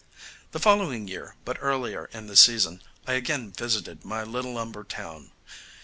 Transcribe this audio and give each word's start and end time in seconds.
The 0.49 0.57
following 0.59 1.07
year, 1.07 1.35
but 1.45 1.59
earlier 1.61 2.09
in 2.11 2.25
the 2.25 2.35
season, 2.35 2.81
I 3.05 3.13
again 3.13 3.51
visited 3.51 4.03
my 4.03 4.23
little 4.23 4.53
lumber 4.53 4.83
town. 4.83 5.29